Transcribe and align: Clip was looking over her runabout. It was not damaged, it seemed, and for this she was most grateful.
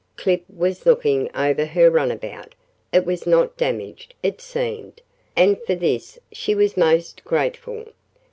Clip 0.15 0.43
was 0.49 0.87
looking 0.87 1.29
over 1.35 1.63
her 1.63 1.91
runabout. 1.91 2.55
It 2.91 3.05
was 3.05 3.27
not 3.27 3.55
damaged, 3.55 4.15
it 4.23 4.41
seemed, 4.41 4.99
and 5.35 5.61
for 5.61 5.75
this 5.75 6.17
she 6.31 6.55
was 6.55 6.75
most 6.75 7.23
grateful. 7.23 7.85